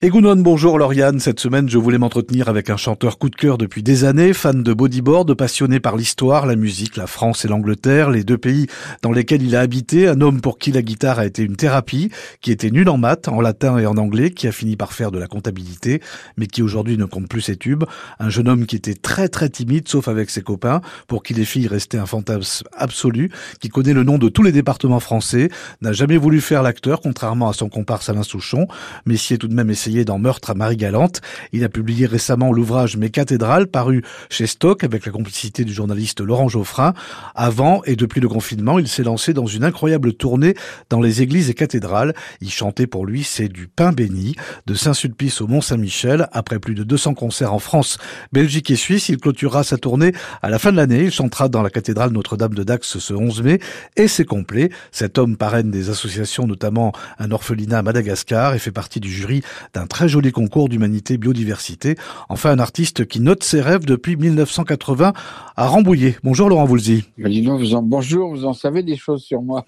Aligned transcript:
Egounon, 0.00 0.36
bonjour 0.36 0.78
Lauriane. 0.78 1.18
Cette 1.18 1.40
semaine, 1.40 1.68
je 1.68 1.76
voulais 1.76 1.98
m'entretenir 1.98 2.48
avec 2.48 2.70
un 2.70 2.76
chanteur 2.76 3.18
coup 3.18 3.30
de 3.30 3.34
cœur 3.34 3.58
depuis 3.58 3.82
des 3.82 4.04
années, 4.04 4.32
fan 4.32 4.62
de 4.62 4.72
bodyboard, 4.72 5.34
passionné 5.34 5.80
par 5.80 5.96
l'histoire, 5.96 6.46
la 6.46 6.54
musique, 6.54 6.96
la 6.96 7.08
France 7.08 7.44
et 7.44 7.48
l'Angleterre, 7.48 8.08
les 8.08 8.22
deux 8.22 8.38
pays 8.38 8.68
dans 9.02 9.10
lesquels 9.10 9.42
il 9.42 9.56
a 9.56 9.60
habité, 9.60 10.06
un 10.06 10.20
homme 10.20 10.40
pour 10.40 10.58
qui 10.58 10.70
la 10.70 10.82
guitare 10.82 11.18
a 11.18 11.26
été 11.26 11.42
une 11.42 11.56
thérapie, 11.56 12.12
qui 12.40 12.52
était 12.52 12.70
nul 12.70 12.88
en 12.88 12.96
maths, 12.96 13.26
en 13.26 13.40
latin 13.40 13.76
et 13.76 13.86
en 13.86 13.96
anglais, 13.96 14.30
qui 14.30 14.46
a 14.46 14.52
fini 14.52 14.76
par 14.76 14.92
faire 14.92 15.10
de 15.10 15.18
la 15.18 15.26
comptabilité, 15.26 16.00
mais 16.36 16.46
qui 16.46 16.62
aujourd'hui 16.62 16.96
ne 16.96 17.04
compte 17.04 17.26
plus 17.26 17.40
ses 17.40 17.56
tubes, 17.56 17.82
un 18.20 18.30
jeune 18.30 18.46
homme 18.46 18.66
qui 18.66 18.76
était 18.76 18.94
très 18.94 19.28
très 19.28 19.48
timide, 19.48 19.88
sauf 19.88 20.06
avec 20.06 20.30
ses 20.30 20.42
copains, 20.42 20.80
pour 21.08 21.24
qui 21.24 21.34
les 21.34 21.44
filles 21.44 21.66
restaient 21.66 21.98
un 21.98 22.06
fantasme 22.06 22.68
absolu, 22.72 23.32
qui 23.58 23.68
connaît 23.68 23.94
le 23.94 24.04
nom 24.04 24.18
de 24.18 24.28
tous 24.28 24.44
les 24.44 24.52
départements 24.52 25.00
français, 25.00 25.50
n'a 25.80 25.92
jamais 25.92 26.18
voulu 26.18 26.40
faire 26.40 26.62
l'acteur, 26.62 27.00
contrairement 27.00 27.48
à 27.48 27.52
son 27.52 27.68
comparse 27.68 28.08
Alain 28.08 28.22
Souchon, 28.22 28.68
mais 29.04 29.16
s'y 29.16 29.34
est 29.34 29.38
tout 29.38 29.48
de 29.48 29.54
même 29.54 29.70
essayé 29.70 29.87
dans 29.88 30.18
Meurtre 30.18 30.50
à 30.50 30.54
Marie-Galante. 30.54 31.20
Il 31.52 31.64
a 31.64 31.68
publié 31.68 32.06
récemment 32.06 32.52
l'ouvrage 32.52 32.96
Mes 32.96 33.08
cathédrales, 33.08 33.66
paru 33.66 34.04
chez 34.28 34.46
Stock 34.46 34.84
avec 34.84 35.06
la 35.06 35.12
complicité 35.12 35.64
du 35.64 35.72
journaliste 35.72 36.20
Laurent 36.20 36.48
Geoffrin. 36.48 36.92
Avant 37.34 37.82
et 37.84 37.96
depuis 37.96 38.20
le 38.20 38.28
confinement, 38.28 38.78
il 38.78 38.86
s'est 38.86 39.02
lancé 39.02 39.32
dans 39.32 39.46
une 39.46 39.64
incroyable 39.64 40.12
tournée 40.12 40.54
dans 40.90 41.00
les 41.00 41.22
églises 41.22 41.48
et 41.48 41.54
cathédrales. 41.54 42.14
Il 42.42 42.50
chantait 42.50 42.86
pour 42.86 43.06
lui, 43.06 43.24
c'est 43.24 43.48
du 43.48 43.66
pain 43.66 43.92
béni, 43.92 44.36
de 44.66 44.74
Saint-Sulpice 44.74 45.40
au 45.40 45.46
Mont-Saint-Michel. 45.46 46.28
Après 46.32 46.58
plus 46.58 46.74
de 46.74 46.82
200 46.82 47.14
concerts 47.14 47.54
en 47.54 47.58
France, 47.58 47.96
Belgique 48.32 48.70
et 48.70 48.76
Suisse, 48.76 49.08
il 49.08 49.16
clôturera 49.16 49.64
sa 49.64 49.78
tournée 49.78 50.12
à 50.42 50.50
la 50.50 50.58
fin 50.58 50.70
de 50.70 50.76
l'année. 50.76 51.04
Il 51.04 51.12
chantera 51.12 51.48
dans 51.48 51.62
la 51.62 51.70
cathédrale 51.70 52.10
Notre-Dame 52.10 52.54
de 52.54 52.62
Dax 52.62 52.98
ce 52.98 53.14
11 53.14 53.42
mai 53.42 53.58
et 53.96 54.06
c'est 54.06 54.26
complet. 54.26 54.70
Cet 54.92 55.16
homme 55.16 55.36
parraine 55.38 55.70
des 55.70 55.88
associations, 55.88 56.46
notamment 56.46 56.92
un 57.18 57.30
orphelinat 57.30 57.78
à 57.78 57.82
Madagascar 57.82 58.54
et 58.54 58.58
fait 58.58 58.70
partie 58.70 59.00
du 59.00 59.10
jury 59.10 59.42
un 59.78 59.86
très 59.86 60.08
joli 60.08 60.32
concours 60.32 60.68
d'humanité 60.68 61.16
biodiversité. 61.16 61.96
Enfin, 62.28 62.50
un 62.50 62.58
artiste 62.58 63.06
qui 63.06 63.20
note 63.20 63.42
ses 63.42 63.60
rêves 63.60 63.84
depuis 63.84 64.16
1980 64.16 65.12
à 65.56 65.66
Rambouillet. 65.66 66.16
Bonjour 66.22 66.48
Laurent 66.48 66.64
Voulzy. 66.64 67.04
vous 67.16 67.74
en, 67.74 67.82
bonjour, 67.82 68.34
vous 68.34 68.44
en 68.44 68.52
savez 68.52 68.82
des 68.82 68.96
choses 68.96 69.22
sur 69.22 69.42
moi. 69.42 69.64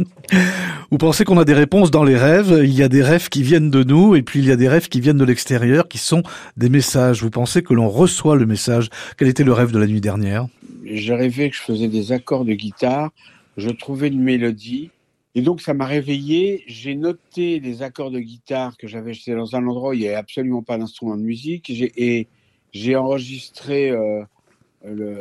vous 0.90 0.98
pensez 0.98 1.24
qu'on 1.24 1.38
a 1.38 1.44
des 1.44 1.54
réponses 1.54 1.90
dans 1.90 2.04
les 2.04 2.16
rêves? 2.16 2.60
Il 2.62 2.74
y 2.74 2.82
a 2.82 2.88
des 2.88 3.02
rêves 3.02 3.28
qui 3.28 3.42
viennent 3.42 3.70
de 3.70 3.82
nous 3.82 4.14
et 4.14 4.22
puis 4.22 4.40
il 4.40 4.46
y 4.46 4.52
a 4.52 4.56
des 4.56 4.68
rêves 4.68 4.88
qui 4.88 5.00
viennent 5.00 5.18
de 5.18 5.24
l'extérieur 5.24 5.88
qui 5.88 5.98
sont 5.98 6.22
des 6.56 6.68
messages. 6.68 7.22
Vous 7.22 7.30
pensez 7.30 7.62
que 7.62 7.74
l'on 7.74 7.88
reçoit 7.88 8.36
le 8.36 8.46
message? 8.46 8.90
Quel 9.16 9.28
était 9.28 9.44
le 9.44 9.52
rêve 9.52 9.72
de 9.72 9.78
la 9.78 9.86
nuit 9.86 10.00
dernière? 10.00 10.46
J'ai 10.84 11.14
rêvé 11.14 11.50
que 11.50 11.56
je 11.56 11.62
faisais 11.62 11.88
des 11.88 12.12
accords 12.12 12.44
de 12.44 12.52
guitare, 12.52 13.10
je 13.56 13.70
trouvais 13.70 14.08
une 14.08 14.22
mélodie 14.22 14.90
et 15.38 15.40
donc, 15.40 15.60
ça 15.60 15.72
m'a 15.72 15.86
réveillé. 15.86 16.64
J'ai 16.66 16.96
noté 16.96 17.60
les 17.60 17.82
accords 17.82 18.10
de 18.10 18.18
guitare 18.18 18.76
que 18.76 18.88
j'avais. 18.88 19.14
J'étais 19.14 19.36
dans 19.36 19.54
un 19.54 19.64
endroit 19.68 19.90
où 19.90 19.92
il 19.92 20.00
n'y 20.00 20.08
avait 20.08 20.16
absolument 20.16 20.64
pas 20.64 20.76
d'instrument 20.76 21.16
de 21.16 21.22
musique. 21.22 21.70
Et 21.70 22.26
j'ai 22.72 22.96
enregistré 22.96 23.88
euh, 23.92 24.24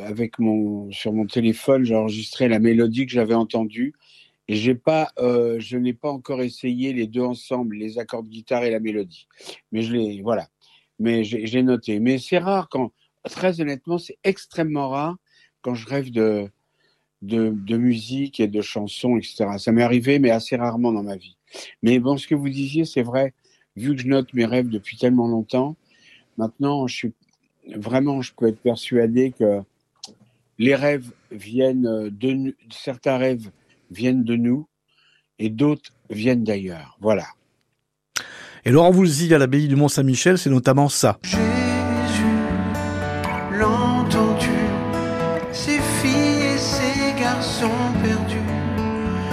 avec 0.03 0.39
mon, 0.39 0.91
sur 0.91 1.13
mon 1.13 1.27
téléphone, 1.27 1.83
j'ai 1.83 1.95
enregistré 1.95 2.47
la 2.47 2.57
mélodie 2.57 3.05
que 3.05 3.11
j'avais 3.11 3.35
entendue. 3.35 3.93
Et 4.47 4.73
pas, 4.73 5.11
euh, 5.19 5.57
je 5.59 5.77
n'ai 5.77 5.93
pas 5.93 6.09
encore 6.09 6.41
essayé 6.41 6.93
les 6.93 7.05
deux 7.05 7.21
ensemble, 7.21 7.75
les 7.75 7.99
accords 7.99 8.23
de 8.23 8.29
guitare 8.29 8.63
et 8.63 8.71
la 8.71 8.79
mélodie. 8.79 9.27
Mais 9.71 9.83
je 9.83 9.93
les, 9.93 10.23
voilà. 10.23 10.47
Mais 10.97 11.23
j'ai 11.25 11.61
noté. 11.61 11.99
Mais 11.99 12.17
c'est 12.17 12.39
rare 12.39 12.69
quand, 12.69 12.91
très 13.23 13.61
honnêtement, 13.61 13.99
c'est 13.99 14.17
extrêmement 14.23 14.89
rare 14.89 15.17
quand 15.61 15.75
je 15.75 15.87
rêve 15.87 16.09
de, 16.09 16.49
de, 17.21 17.77
musique 17.77 18.39
et 18.39 18.47
de 18.47 18.61
chansons, 18.61 19.17
etc. 19.17 19.45
Ça 19.57 19.71
m'est 19.71 19.83
arrivé, 19.83 20.19
mais 20.19 20.31
assez 20.31 20.55
rarement 20.55 20.91
dans 20.91 21.03
ma 21.03 21.15
vie. 21.15 21.37
Mais 21.81 21.99
bon, 21.99 22.17
ce 22.17 22.27
que 22.27 22.35
vous 22.35 22.49
disiez, 22.49 22.85
c'est 22.85 23.03
vrai. 23.03 23.33
Vu 23.75 23.95
que 23.95 24.01
je 24.01 24.07
note 24.07 24.33
mes 24.33 24.45
rêves 24.45 24.69
depuis 24.69 24.97
tellement 24.97 25.27
longtemps, 25.27 25.75
maintenant, 26.37 26.87
je 26.87 26.95
suis 26.95 27.13
vraiment, 27.75 28.21
je 28.21 28.33
peux 28.35 28.47
être 28.47 28.59
persuadé 28.59 29.33
que 29.37 29.61
les 30.57 30.75
rêves 30.75 31.11
viennent 31.31 32.09
de 32.09 32.55
certains 32.71 33.17
rêves 33.17 33.51
viennent 33.91 34.23
de 34.23 34.35
nous 34.35 34.67
et 35.39 35.49
d'autres 35.49 35.91
viennent 36.09 36.43
d'ailleurs. 36.43 36.97
Voilà. 36.99 37.25
Et 38.65 38.71
Laurent 38.71 38.91
Voulzy 38.91 39.33
à 39.33 39.37
l'abbaye 39.37 39.67
du 39.67 39.75
Mont-Saint-Michel, 39.75 40.37
c'est 40.37 40.49
notamment 40.49 40.89
ça. 40.89 41.19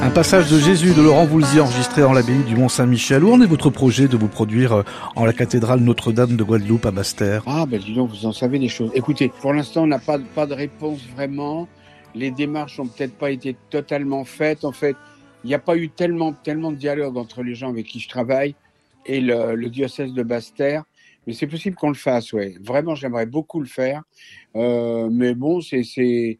Un 0.05 0.11
passage 0.11 0.51
de 0.51 0.59
Jésus 0.59 0.93
de 0.95 1.01
Laurent 1.01 1.25
Voulzy 1.25 1.61
enregistré 1.61 2.03
en 2.03 2.13
l'abbaye 2.13 2.43
du 2.45 2.57
Mont-Saint-Michel. 2.57 3.25
Où 3.25 3.33
en 3.33 3.41
est 3.41 3.47
votre 3.47 3.71
projet 3.71 4.07
de 4.07 4.17
vous 4.19 4.29
produire 4.29 4.73
euh, 4.75 4.83
en 5.17 5.25
la 5.25 5.33
cathédrale 5.33 5.81
Notre-Dame 5.81 6.37
de 6.37 6.45
Guadeloupe 6.45 6.85
à 6.85 6.91
Basse-Terre? 6.91 7.43
Ah 7.47 7.65
ben 7.67 7.81
dis 7.81 7.95
donc, 7.95 8.11
vous 8.11 8.27
en 8.27 8.33
savez 8.33 8.59
des 8.59 8.69
choses. 8.69 8.91
Écoutez, 8.95 9.33
pour 9.41 9.55
l'instant 9.55 9.85
on 9.85 9.87
n'a 9.87 9.99
pas, 9.99 10.19
pas 10.19 10.47
de 10.47 10.53
réponse 10.53 11.01
vraiment. 11.17 11.69
Les 12.15 12.31
démarches 12.31 12.79
n'ont 12.79 12.87
peut-être 12.87 13.17
pas 13.17 13.31
été 13.31 13.57
totalement 13.71 14.25
faites. 14.25 14.65
En 14.65 14.73
fait, 14.73 14.95
il 15.43 15.49
n'y 15.49 15.55
a 15.55 15.59
pas 15.59 15.77
eu 15.77 15.89
tellement, 15.89 16.33
tellement 16.33 16.71
de 16.71 16.77
dialogue 16.77 17.17
entre 17.17 17.43
les 17.43 17.55
gens 17.55 17.71
avec 17.71 17.87
qui 17.87 17.99
je 17.99 18.09
travaille 18.09 18.55
et 19.07 19.21
le, 19.21 19.69
diocèse 19.69 20.13
de 20.13 20.23
Basse-Terre. 20.23 20.85
Mais 21.27 21.33
c'est 21.33 21.47
possible 21.47 21.77
qu'on 21.77 21.89
le 21.89 21.95
fasse, 21.95 22.33
ouais. 22.35 22.57
Vraiment, 22.63 22.95
j'aimerais 22.95 23.27
beaucoup 23.27 23.61
le 23.61 23.67
faire. 23.67 24.03
Euh, 24.55 25.09
mais 25.11 25.35
bon, 25.35 25.63
c'est 25.63 26.39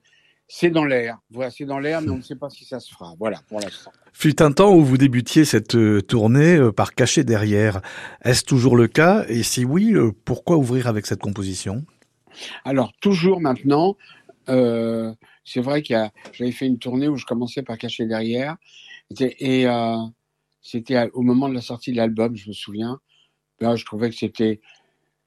c'est 0.49 0.71
dans 0.71 0.85
l'air. 0.85 1.19
Voilà, 1.31 1.51
c'est 1.51 1.65
dans 1.65 1.79
l'air, 1.79 2.03
mais 2.03 2.11
on 2.11 2.19
ne 2.19 2.23
sait 2.23 2.37
pas 2.37 2.51
si 2.51 2.65
ça 2.65 2.81
se 2.81 2.93
fera. 2.93 3.15
Voilà, 3.19 3.41
pour 3.49 3.61
l'instant. 3.61 3.93
Fut 4.13 4.43
un 4.43 4.53
temps 4.53 4.75
où 4.75 4.85
vous 4.85 4.99
débutiez 4.99 5.45
cette 5.45 5.75
euh, 5.75 6.01
tournée 6.03 6.57
euh, 6.57 6.73
par 6.73 6.95
cacher 6.95 7.25
derrière. 7.25 7.81
Est-ce 8.23 8.45
toujours 8.45 8.77
le 8.77 8.87
cas? 8.87 9.25
Et 9.29 9.43
si 9.43 9.65
oui, 9.65 9.93
euh, 9.95 10.13
pourquoi 10.25 10.57
ouvrir 10.57 10.87
avec 10.87 11.07
cette 11.07 11.21
composition? 11.21 11.85
Alors, 12.65 12.93
toujours 13.01 13.41
maintenant. 13.41 13.97
c'est 14.47 15.61
vrai 15.61 15.83
que 15.83 15.95
j'avais 16.33 16.53
fait 16.53 16.67
une 16.67 16.79
tournée 16.79 17.09
où 17.09 17.17
je 17.17 17.25
commençais 17.25 17.63
par 17.63 17.79
cacher 17.79 18.07
derrière. 18.07 18.57
Et, 19.19 19.67
c'était 20.63 21.11
au 21.13 21.21
moment 21.21 21.49
de 21.49 21.55
la 21.55 21.61
sortie 21.61 21.93
de 21.93 21.99
l'album, 21.99 22.35
je 22.37 22.49
me 22.49 22.55
souviens. 22.55 22.99
Là, 23.61 23.77
je 23.77 23.85
trouvais 23.85 24.09
que 24.09 24.17
c'était 24.17 24.61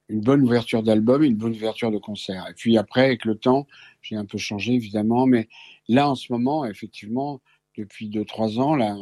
une 0.10 0.22
bonne 0.22 0.42
ouverture 0.42 0.84
d'album 0.84 1.24
une 1.24 1.36
bonne 1.36 1.54
ouverture 1.54 1.92
de 1.92 1.98
concert. 1.98 2.48
Et 2.50 2.54
puis 2.54 2.78
après, 2.78 3.06
avec 3.06 3.26
le 3.26 3.36
temps, 3.36 3.68
j'ai 4.02 4.16
un 4.16 4.26
peu 4.26 4.38
changé 4.38 4.74
évidemment, 4.74 5.26
mais 5.26 5.50
là 5.88 6.10
en 6.10 6.16
ce 6.16 6.32
moment, 6.32 6.66
effectivement, 6.66 7.42
depuis 7.78 8.10
deux 8.10 8.26
trois 8.26 8.60
ans, 8.60 8.76
là, 8.76 8.96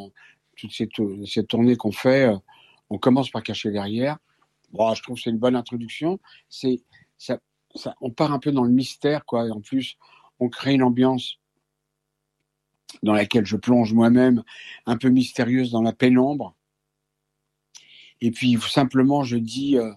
toute 0.58 0.72
cette, 0.72 0.92
cette 1.26 1.48
tournée 1.48 1.76
qu'on 1.76 1.92
fait, 1.92 2.30
euh, 2.30 2.38
on 2.90 2.98
commence 2.98 3.30
par 3.30 3.44
cacher 3.44 3.72
derrière. 3.72 4.18
Bon, 4.72 4.94
je 4.94 5.02
trouve 5.02 5.16
que 5.16 5.22
c'est 5.22 5.30
une 5.30 5.38
bonne 5.38 5.56
introduction. 5.56 6.20
C'est 6.50 6.82
ça, 7.18 7.40
ça, 7.76 7.96
on 8.02 8.12
part 8.12 8.32
un 8.32 8.40
peu 8.40 8.52
dans 8.52 8.64
le 8.64 8.72
mystère, 8.72 9.26
quoi. 9.26 9.48
Et 9.48 9.52
en 9.52 9.62
plus, 9.62 9.98
on 10.40 10.50
crée 10.50 10.74
une 10.74 10.84
ambiance 10.84 11.40
dans 13.04 13.14
laquelle 13.14 13.46
je 13.46 13.58
plonge 13.58 13.94
moi-même, 13.94 14.44
un 14.86 14.98
peu 14.98 15.10
mystérieuse 15.10 15.72
dans 15.72 15.82
la 15.82 15.94
pénombre. 15.94 16.56
Et 18.22 18.32
puis 18.32 18.58
simplement, 18.62 19.24
je 19.24 19.38
dis, 19.38 19.78
euh, 19.78 19.92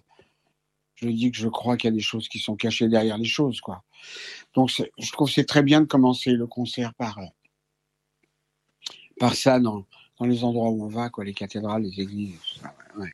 je 1.01 1.09
dis 1.09 1.31
que 1.31 1.39
je 1.39 1.49
crois 1.49 1.77
qu'il 1.77 1.89
y 1.89 1.93
a 1.93 1.97
des 1.97 2.03
choses 2.03 2.29
qui 2.29 2.39
sont 2.39 2.57
cachées 2.57 2.89
derrière 2.89 3.19
les 3.19 3.25
choses, 3.25 3.61
quoi. 3.61 3.83
Donc, 4.55 4.71
je 4.71 5.13
trouve 5.13 5.29
que 5.29 5.35
c'est 5.35 5.45
très 5.45 5.63
bien 5.63 5.81
de 5.81 5.87
commencer 5.87 6.33
le 6.33 6.47
concert 6.47 6.95
par, 6.95 7.19
euh, 7.19 7.27
par 9.19 9.35
ça 9.35 9.61
dans, 9.61 9.85
dans 10.19 10.27
les 10.27 10.43
endroits 10.43 10.71
où 10.71 10.85
on 10.85 10.89
va, 10.89 11.11
quoi, 11.11 11.25
les 11.25 11.35
cathédrales, 11.35 11.83
les 11.83 12.01
églises. 12.01 12.35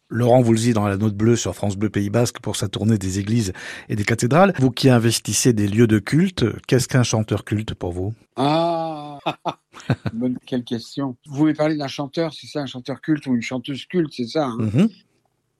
Laurent 0.09 0.41
Voulzy 0.41 0.73
dans 0.73 0.89
la 0.89 0.97
note 0.97 1.15
bleue 1.15 1.37
sur 1.37 1.55
France 1.55 1.77
Bleu 1.77 1.91
Pays 1.91 2.09
Basque 2.09 2.41
pour 2.41 2.57
sa 2.57 2.69
tournée 2.69 2.97
des 2.97 3.19
églises 3.19 3.53
et 3.91 3.97
des 3.97 4.05
cathédrales. 4.05 4.55
Vous 4.59 4.71
qui 4.71 4.89
investissez 4.89 5.53
des 5.53 5.69
lieux 5.69 5.87
de 5.87 5.99
culte, 5.99 6.45
qu'est-ce 6.67 6.89
qu'un 6.89 7.03
chanteur 7.03 7.45
culte 7.45 7.75
pour 7.75 7.93
vous? 7.93 8.15
Ah, 8.37 9.19
bonne 10.15 10.39
quelle 10.47 10.65
question. 10.65 11.17
Vous 11.27 11.37
voulez 11.37 11.55
parler 11.55 11.77
d'un 11.77 11.89
chanteur, 11.89 12.33
c'est 12.33 12.47
ça, 12.47 12.63
un 12.63 12.67
chanteur 12.67 13.03
culte 13.03 13.27
ou 13.27 13.35
une 13.35 13.43
chanteuse 13.43 13.85
culte, 13.85 14.13
c'est 14.15 14.27
ça 14.27 14.47
hein? 14.47 14.57
Mm-hmm. 14.59 14.91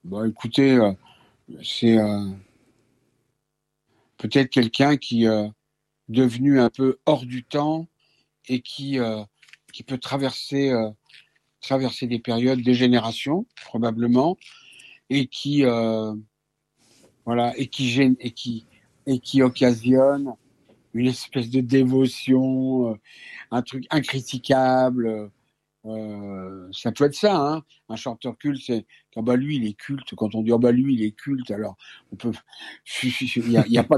Bon, 0.05 0.23
écoutez, 0.23 0.75
euh, 0.75 0.91
c'est 1.63 1.97
euh, 1.97 2.29
peut-être 4.17 4.49
quelqu'un 4.49 4.97
qui 4.97 5.23
est 5.23 5.27
euh, 5.27 5.47
devenu 6.09 6.59
un 6.59 6.69
peu 6.69 6.97
hors 7.05 7.25
du 7.25 7.43
temps 7.43 7.87
et 8.47 8.61
qui, 8.61 8.99
euh, 8.99 9.23
qui 9.73 9.83
peut 9.83 9.97
traverser, 9.97 10.71
traverser 11.61 12.07
des 12.07 12.19
périodes, 12.19 12.61
des 12.61 12.75
générations 12.75 13.45
probablement, 13.65 14.37
et 15.09 15.27
qui, 15.27 15.63
voilà, 17.25 17.57
et 17.57 17.67
qui 17.67 17.89
gêne, 17.89 18.15
et 18.19 18.31
qui, 18.31 18.65
et 19.07 19.19
qui 19.19 19.41
occasionne 19.41 20.35
une 20.93 21.07
espèce 21.07 21.49
de 21.49 21.59
dévotion, 21.59 22.97
un 23.49 23.61
truc 23.63 23.85
incritiquable, 23.89 25.31
euh, 25.85 26.67
ça 26.71 26.91
peut 26.91 27.05
être 27.05 27.15
ça, 27.15 27.35
hein. 27.35 27.63
un 27.89 27.95
chanteur 27.95 28.37
culte, 28.37 28.61
c'est 28.65 28.85
quand 29.13 29.21
bah 29.21 29.35
lui 29.35 29.57
il 29.57 29.67
est 29.67 29.73
culte. 29.73 30.15
Quand 30.15 30.33
on 30.33 30.41
dit 30.41 30.51
oh 30.51 30.59
bah 30.59 30.71
lui 30.71 30.95
il 30.95 31.03
est 31.03 31.11
culte, 31.11 31.51
alors 31.51 31.77
on 32.11 32.15
peut, 32.15 32.31
il 33.03 33.51
y 33.51 33.77
a, 33.77 33.83
pas, 33.83 33.97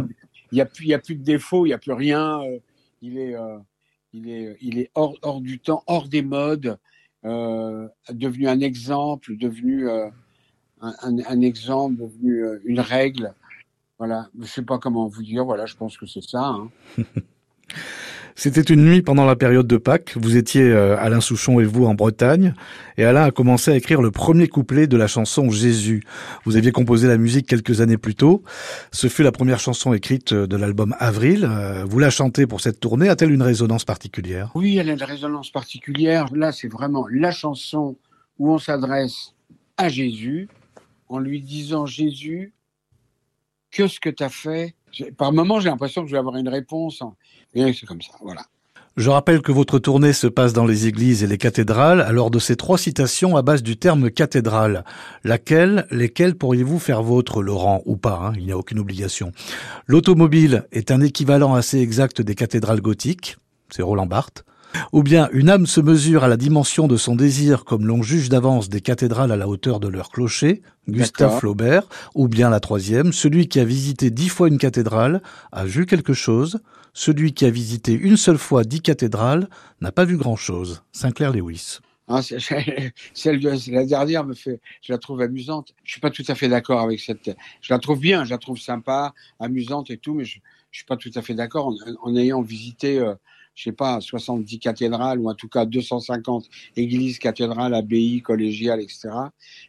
il 0.52 0.58
y 0.58 0.62
a 0.62 0.66
plus, 0.66 0.86
il 0.86 0.90
y 0.90 0.94
a 0.94 1.00
plus 1.00 1.16
de 1.16 1.24
défauts, 1.24 1.66
il 1.66 1.70
y 1.70 1.74
a 1.74 1.78
plus 1.78 1.94
rien. 1.94 2.42
Euh, 2.42 2.60
il 3.02 3.18
est, 3.18 3.36
euh, 3.36 3.58
il 4.12 4.30
est, 4.30 4.58
il 4.62 4.80
est 4.80 4.92
hors, 4.96 5.16
hors 5.22 5.42
du 5.42 5.60
temps, 5.60 5.84
hors 5.88 6.08
des 6.08 6.22
modes, 6.22 6.78
devenu 7.24 8.48
un 8.48 8.60
exemple, 8.60 9.38
devenu 9.38 9.90
un, 10.82 11.42
exemple 11.42 11.96
devenu 11.96 12.44
une 12.66 12.80
règle. 12.80 13.34
Voilà, 13.98 14.30
je 14.40 14.46
sais 14.46 14.62
pas 14.62 14.78
comment 14.78 15.08
vous 15.08 15.24
dire. 15.24 15.46
Voilà, 15.46 15.66
je 15.66 15.76
pense 15.76 15.98
que 15.98 16.06
c'est 16.06 16.24
ça. 16.24 16.46
Hein. 16.46 16.70
C'était 18.40 18.62
une 18.62 18.86
nuit 18.86 19.02
pendant 19.02 19.26
la 19.26 19.36
période 19.36 19.66
de 19.66 19.78
Pâques. 19.78 20.14
Vous 20.16 20.38
étiez 20.38 20.62
euh, 20.62 20.96
Alain 21.00 21.22
Souchon 21.22 21.60
et 21.60 21.66
vous 21.66 21.86
en 21.86 21.96
Bretagne, 21.96 22.54
et 22.96 23.04
Alain 23.04 23.24
a 23.24 23.32
commencé 23.32 23.72
à 23.72 23.76
écrire 23.76 24.00
le 24.00 24.12
premier 24.12 24.48
couplet 24.48 24.86
de 24.86 24.96
la 24.96 25.08
chanson 25.08 25.50
Jésus. 25.50 26.04
Vous 26.46 26.56
aviez 26.56 26.72
composé 26.72 27.08
la 27.08 27.18
musique 27.18 27.48
quelques 27.48 27.82
années 27.82 27.98
plus 27.98 28.14
tôt. 28.14 28.44
Ce 28.92 29.08
fut 29.08 29.24
la 29.24 29.32
première 29.32 29.60
chanson 29.60 29.92
écrite 29.92 30.34
euh, 30.34 30.46
de 30.46 30.56
l'album 30.56 30.96
Avril. 31.00 31.50
Vous 31.90 31.98
la 31.98 32.12
chantez 32.12 32.46
pour 32.46 32.62
cette 32.62 32.80
tournée. 32.80 33.10
A-t-elle 33.10 33.32
une 33.32 33.42
résonance 33.42 33.86
particulière? 33.86 34.52
Oui, 34.54 34.78
elle 34.78 34.92
a 34.92 34.94
une 34.94 35.02
résonance 35.02 35.50
particulière. 35.50 36.28
Là, 36.32 36.52
c'est 36.52 36.68
vraiment 36.68 37.08
la 37.10 37.32
chanson 37.32 37.98
où 38.38 38.52
on 38.52 38.60
s'adresse 38.60 39.34
à 39.78 39.90
Jésus 39.90 40.48
en 41.10 41.18
lui 41.18 41.42
disant 41.42 41.88
Jésus, 41.88 42.54
que 43.72 43.88
ce 43.88 44.00
que 44.00 44.10
tu 44.10 44.24
as 44.24 44.30
fait 44.30 44.76
Par 45.18 45.32
moment, 45.32 45.60
j'ai 45.60 45.70
l'impression 45.70 46.02
que 46.02 46.08
je 46.08 46.14
vais 46.14 46.20
avoir 46.20 46.38
une 46.38 46.50
réponse. 46.50 47.04
Et 47.54 47.74
c'est 47.74 47.86
comme 47.86 48.02
ça, 48.02 48.14
voilà. 48.22 48.42
Je 48.98 49.12
rappelle 49.12 49.44
que 49.44 49.52
votre 49.52 49.78
tournée 49.78 50.12
se 50.12 50.26
passe 50.26 50.54
dans 50.54 50.66
les 50.66 50.88
églises 50.88 51.24
et 51.24 51.28
les 51.28 51.38
cathédrales. 51.38 52.02
Alors 52.02 52.32
de 52.32 52.40
ces 52.40 52.56
trois 52.56 52.80
citations 52.80 53.38
à 53.38 53.44
base 53.44 53.62
du 53.62 53.78
terme 53.78 54.10
cathédrale, 54.10 54.84
laquelle, 55.24 55.86
lesquelles 55.92 56.34
pourriez-vous 56.34 56.80
faire 56.80 57.04
vôtre, 57.04 57.44
Laurent, 57.44 57.84
ou 57.86 57.96
pas 57.96 58.20
hein, 58.20 58.34
Il 58.38 58.46
n'y 58.46 58.52
a 58.52 58.58
aucune 58.58 58.80
obligation. 58.80 59.34
L'automobile 59.86 60.66
est 60.72 60.90
un 60.90 61.02
équivalent 61.02 61.54
assez 61.54 61.80
exact 61.80 62.24
des 62.24 62.34
cathédrales 62.34 62.82
gothiques. 62.82 63.38
C'est 63.70 63.84
Roland 63.84 64.08
Barthes. 64.08 64.44
Ou 64.92 65.04
bien 65.04 65.30
une 65.32 65.50
âme 65.50 65.66
se 65.66 65.82
mesure 65.82 66.24
à 66.24 66.28
la 66.28 66.38
dimension 66.38 66.88
de 66.88 66.98
son 66.98 67.16
désir 67.16 67.66
comme 67.66 67.86
l'on 67.86 68.04
juge 68.04 68.30
d'avance 68.30 68.70
des 68.70 68.82
cathédrales 68.82 69.32
à 69.32 69.38
la 69.38 69.48
hauteur 69.48 69.80
de 69.80 69.88
leur 69.88 70.10
clocher, 70.10 70.62
Gustave 70.88 71.40
Flaubert, 71.40 71.88
ou 72.16 72.28
bien 72.28 72.50
la 72.50 72.60
troisième, 72.60 73.14
celui 73.14 73.48
qui 73.48 73.60
a 73.60 73.66
visité 73.66 74.10
dix 74.10 74.30
fois 74.30 74.48
une 74.48 74.58
cathédrale 74.58 75.22
a 75.52 75.66
vu 75.66 75.86
quelque 75.86 76.14
chose, 76.14 76.60
celui 76.94 77.34
qui 77.34 77.46
a 77.46 77.50
visité 77.50 77.94
une 77.94 78.18
seule 78.18 78.38
fois 78.38 78.64
dix 78.64 78.82
cathédrales 78.82 79.50
n'a 79.82 79.92
pas 79.92 80.06
vu 80.06 80.18
grand-chose. 80.18 80.84
Sinclair 80.92 81.32
Lewis. 81.32 81.80
Ah, 82.10 82.22
celle 82.22 83.42
de 83.42 83.72
la 83.72 83.86
dernière 83.86 84.24
me 84.24 84.34
fait, 84.34 84.62
je 84.82 84.94
la 84.94 84.98
trouve 84.98 85.20
amusante. 85.22 85.74
Je 85.84 85.92
suis 85.92 86.02
pas 86.02 86.10
tout 86.10 86.24
à 86.30 86.36
fait 86.36 86.48
d'accord 86.48 86.80
avec 86.80 87.02
cette. 87.02 87.36
Je 87.60 87.74
la 87.74 87.80
trouve 87.80 88.00
bien, 88.00 88.24
je 88.24 88.30
la 88.30 88.38
trouve 88.38 88.58
sympa, 88.58 89.14
amusante 89.40 89.92
et 89.92 89.98
tout, 89.98 90.14
mais 90.14 90.24
je, 90.24 90.40
je 90.72 90.80
suis 90.80 90.86
pas 90.86 90.98
tout 90.98 91.12
à 91.16 91.22
fait 91.22 91.34
d'accord 91.34 91.74
en, 92.02 92.16
ayant 92.16 92.42
visité 92.42 93.00
euh, 93.00 93.16
je 93.58 93.64
sais 93.64 93.72
pas, 93.72 94.00
70 94.00 94.60
cathédrales 94.60 95.20
ou 95.20 95.30
en 95.30 95.34
tout 95.34 95.50
cas 95.50 95.66
250 95.66 96.46
églises, 96.76 97.18
cathédrales, 97.18 97.74
abbayes, 97.74 98.22
collégiales, 98.22 98.80
etc. 98.80 99.10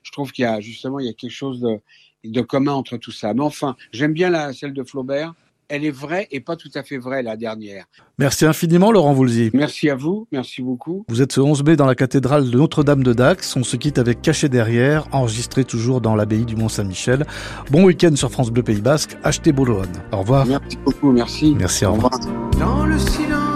Je 0.02 0.12
trouve 0.12 0.30
qu'il 0.30 0.42
y 0.42 0.46
a 0.46 0.60
justement 0.60 1.00
il 1.00 1.06
y 1.06 1.08
a 1.08 1.14
quelque 1.14 1.32
chose 1.32 1.60
de, 1.60 1.80
de 2.22 2.40
commun 2.42 2.74
entre 2.74 2.98
tout 2.98 3.12
ça. 3.12 3.32
Mais 3.32 3.40
enfin, 3.42 3.76
j'aime 3.90 4.12
bien 4.12 4.28
la, 4.28 4.52
celle 4.52 4.74
de 4.74 4.84
Flaubert. 4.84 5.32
Elle 5.70 5.84
est 5.84 5.90
vraie 5.90 6.26
et 6.30 6.40
pas 6.40 6.56
tout 6.56 6.70
à 6.74 6.82
fait 6.82 6.96
vraie, 6.96 7.22
la 7.22 7.36
dernière. 7.36 7.84
Merci 8.18 8.46
infiniment, 8.46 8.90
Laurent 8.90 9.12
Voulzy. 9.12 9.50
Merci 9.52 9.90
à 9.90 9.96
vous, 9.96 10.26
merci 10.32 10.62
beaucoup. 10.62 11.04
Vous 11.08 11.20
êtes 11.20 11.32
ce 11.32 11.40
11 11.40 11.62
mai 11.62 11.76
dans 11.76 11.84
la 11.84 11.94
cathédrale 11.94 12.50
de 12.50 12.56
Notre-Dame 12.56 13.02
de 13.02 13.12
Dax. 13.12 13.54
On 13.54 13.64
se 13.64 13.76
quitte 13.76 13.98
avec 13.98 14.22
Caché 14.22 14.48
derrière, 14.48 15.06
enregistré 15.12 15.64
toujours 15.64 16.00
dans 16.00 16.14
l'abbaye 16.14 16.46
du 16.46 16.56
Mont-Saint-Michel. 16.56 17.26
Bon 17.70 17.84
week-end 17.84 18.16
sur 18.16 18.30
France 18.30 18.50
Bleu 18.50 18.62
Pays 18.62 18.80
Basque. 18.80 19.18
Achetez 19.22 19.52
Boulogne. 19.52 19.92
Au 20.10 20.18
revoir. 20.18 20.46
Merci 20.46 20.78
beaucoup, 20.78 21.12
merci. 21.12 21.54
Merci, 21.58 21.84
au 21.84 21.92
revoir. 21.92 22.18
Dans 22.58 22.86
le 22.86 22.98
silence. 22.98 23.47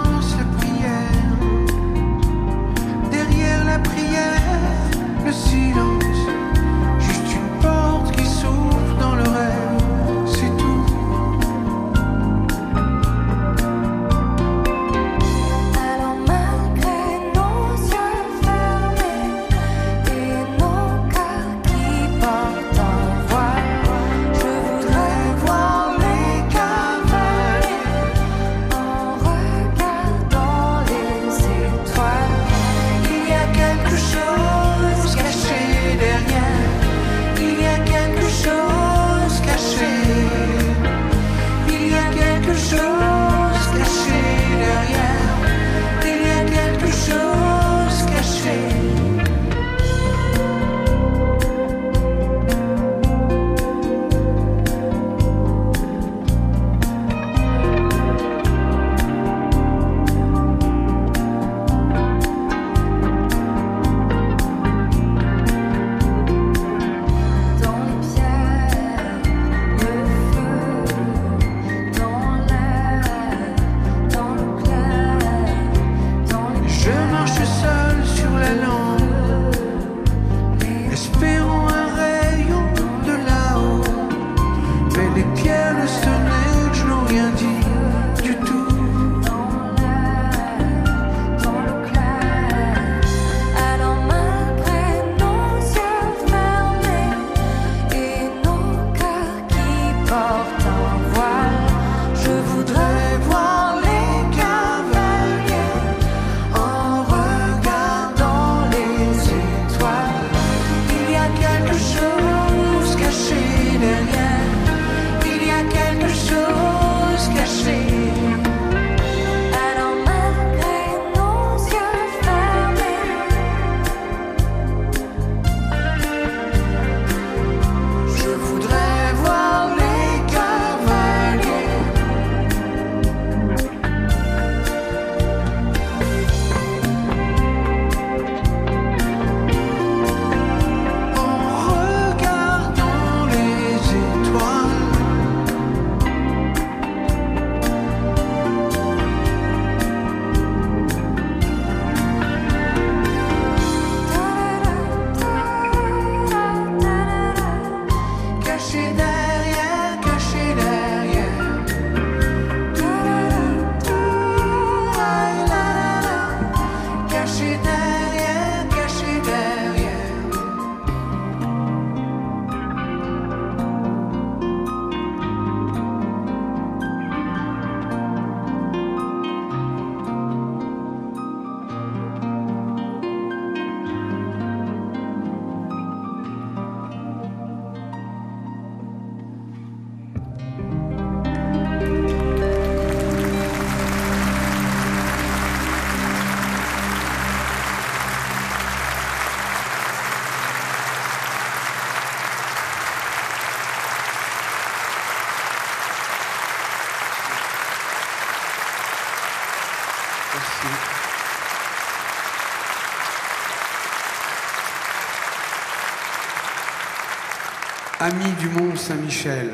Amis 218.03 218.33
du 218.37 218.49
Mont 218.49 218.75
Saint-Michel, 218.75 219.49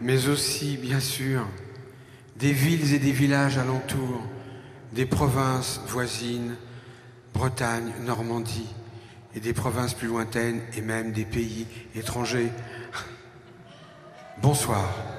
mais 0.00 0.28
aussi, 0.28 0.76
bien 0.76 1.00
sûr, 1.00 1.44
des 2.36 2.52
villes 2.52 2.94
et 2.94 3.00
des 3.00 3.10
villages 3.10 3.58
alentours, 3.58 4.22
des 4.92 5.06
provinces 5.06 5.80
voisines, 5.88 6.54
Bretagne, 7.34 7.90
Normandie, 8.06 8.68
et 9.34 9.40
des 9.40 9.54
provinces 9.54 9.94
plus 9.94 10.06
lointaines 10.06 10.60
et 10.76 10.80
même 10.82 11.10
des 11.10 11.24
pays 11.24 11.66
étrangers. 11.96 12.52
Bonsoir. 14.40 15.17